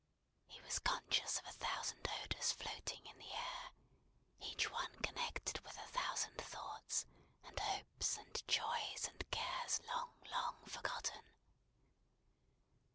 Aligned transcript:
He 0.47 0.59
was 0.63 0.79
conscious 0.79 1.37
of 1.37 1.45
a 1.45 1.51
thousand 1.51 2.07
odours 2.23 2.53
floating 2.53 3.05
in 3.05 3.19
the 3.19 3.31
air, 3.33 3.69
each 4.39 4.71
one 4.71 4.91
connected 5.03 5.59
with 5.59 5.77
a 5.77 5.87
thousand 5.89 6.39
thoughts, 6.41 7.05
and 7.43 7.59
hopes, 7.59 8.17
and 8.17 8.47
joys, 8.47 9.07
and 9.07 9.23
cares 9.29 9.79
long, 9.85 10.09
long, 10.31 10.65
forgotten! 10.65 11.21